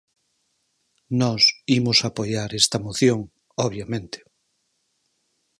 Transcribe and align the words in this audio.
Nós 1.21 1.43
imos 1.77 1.99
apoiar 2.09 2.49
esta 2.61 2.77
moción, 2.85 3.19
obviamente. 3.65 4.19